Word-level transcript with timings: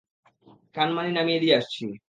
কানমাণি 0.75 1.11
নামিয়ে 1.11 1.39
দিয়ে 1.39 1.57
আসছি। 1.57 1.85